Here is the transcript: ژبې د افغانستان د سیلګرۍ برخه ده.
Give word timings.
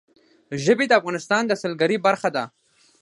ژبې 0.63 0.85
د 0.87 0.93
افغانستان 0.99 1.41
د 1.47 1.51
سیلګرۍ 1.61 1.97
برخه 2.05 2.29
ده. 2.35 2.43